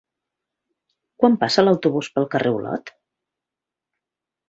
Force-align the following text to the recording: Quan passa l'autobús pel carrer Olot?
Quan 1.23 1.37
passa 1.45 1.65
l'autobús 1.67 2.11
pel 2.17 2.29
carrer 2.35 2.57
Olot? 2.59 2.93